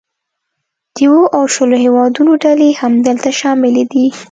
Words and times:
د 0.95 0.97
اوو 1.07 1.21
او 1.35 1.43
شلو 1.53 1.75
هیوادونو 1.85 2.31
ډلې 2.43 2.69
هم 2.81 2.93
دلته 3.07 3.29
شاملې 3.39 3.83
دي 3.91 4.05